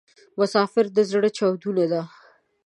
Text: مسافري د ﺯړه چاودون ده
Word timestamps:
مسافري 0.39 0.89
د 0.95 0.97
ﺯړه 1.09 1.29
چاودون 1.37 1.77
ده 1.91 2.01